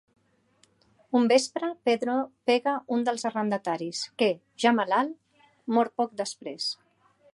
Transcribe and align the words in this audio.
Un 1.17 1.27
vespre, 1.31 1.67
Pedro 1.89 2.15
pega 2.51 2.73
un 2.97 3.05
dels 3.09 3.27
arrendataris, 3.31 4.01
que, 4.23 4.31
ja 4.65 4.73
malalt, 4.79 5.43
mor 5.77 5.93
poc 6.01 6.17
després. 6.25 6.73